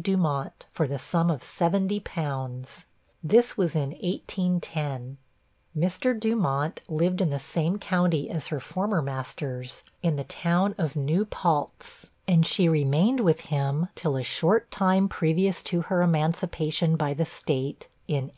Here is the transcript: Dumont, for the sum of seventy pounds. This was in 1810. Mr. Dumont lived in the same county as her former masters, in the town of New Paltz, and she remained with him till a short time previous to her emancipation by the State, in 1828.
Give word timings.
Dumont, 0.00 0.66
for 0.70 0.86
the 0.86 0.96
sum 0.96 1.28
of 1.28 1.42
seventy 1.42 1.98
pounds. 1.98 2.86
This 3.20 3.56
was 3.56 3.74
in 3.74 3.90
1810. 4.00 5.16
Mr. 5.76 6.20
Dumont 6.20 6.82
lived 6.86 7.20
in 7.20 7.30
the 7.30 7.40
same 7.40 7.80
county 7.80 8.30
as 8.30 8.46
her 8.46 8.60
former 8.60 9.02
masters, 9.02 9.82
in 10.00 10.14
the 10.14 10.22
town 10.22 10.76
of 10.78 10.94
New 10.94 11.24
Paltz, 11.24 12.06
and 12.28 12.46
she 12.46 12.68
remained 12.68 13.18
with 13.18 13.40
him 13.50 13.88
till 13.96 14.16
a 14.16 14.22
short 14.22 14.70
time 14.70 15.08
previous 15.08 15.64
to 15.64 15.80
her 15.80 16.00
emancipation 16.02 16.94
by 16.94 17.12
the 17.12 17.26
State, 17.26 17.88
in 18.06 18.26
1828. 18.30 18.32